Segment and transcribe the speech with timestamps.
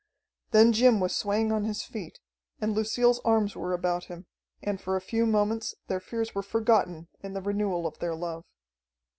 [0.49, 2.17] Then Jim was swaying on his feet,
[2.59, 4.25] and Lucille's arms were about him,
[4.59, 8.43] and for a few moments their fears were forgotten in the renewal of their love.